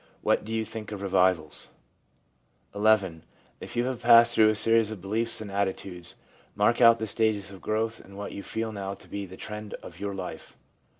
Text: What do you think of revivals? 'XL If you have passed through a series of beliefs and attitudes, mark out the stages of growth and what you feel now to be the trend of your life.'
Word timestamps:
What 0.23 0.43
do 0.43 0.51
you 0.51 0.65
think 0.65 0.91
of 0.91 1.03
revivals? 1.03 1.69
'XL 2.73 2.87
If 3.59 3.75
you 3.75 3.85
have 3.85 4.01
passed 4.01 4.33
through 4.33 4.49
a 4.49 4.55
series 4.55 4.89
of 4.89 4.99
beliefs 4.99 5.41
and 5.41 5.51
attitudes, 5.51 6.15
mark 6.55 6.81
out 6.81 6.97
the 6.97 7.05
stages 7.05 7.51
of 7.51 7.61
growth 7.61 7.99
and 8.03 8.17
what 8.17 8.31
you 8.31 8.41
feel 8.41 8.71
now 8.71 8.95
to 8.95 9.07
be 9.07 9.27
the 9.27 9.37
trend 9.37 9.75
of 9.75 9.99
your 9.99 10.15
life.' 10.15 10.57